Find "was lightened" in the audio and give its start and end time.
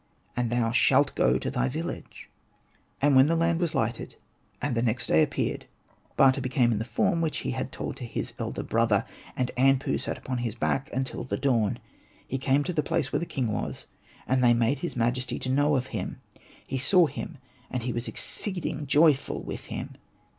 3.59-4.15